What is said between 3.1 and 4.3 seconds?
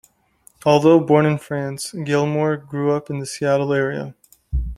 in the Seattle area.